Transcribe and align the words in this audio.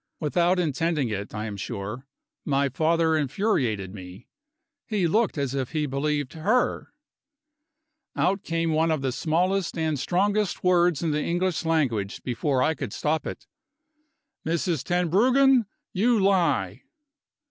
Without 0.19 0.57
intending 0.57 1.09
it, 1.09 1.31
I 1.35 1.45
am 1.45 1.55
sure, 1.55 2.07
my 2.43 2.69
father 2.69 3.15
infuriated 3.15 3.93
me; 3.93 4.29
he 4.87 5.07
looked 5.07 5.37
as 5.37 5.53
if 5.53 5.73
he 5.73 5.85
believed 5.85 6.33
her. 6.33 6.91
Out 8.15 8.41
came 8.41 8.71
one 8.73 8.89
of 8.89 9.03
the 9.03 9.11
smallest 9.11 9.77
and 9.77 9.99
strongest 9.99 10.63
words 10.63 11.03
in 11.03 11.11
the 11.11 11.21
English 11.21 11.65
language 11.65 12.23
before 12.23 12.63
I 12.63 12.73
could 12.73 12.93
stop 12.93 13.27
it: 13.27 13.45
"Mrs. 14.43 14.83
Tenbruggen, 14.83 15.67
you 15.93 16.17
lie!" 16.19 16.81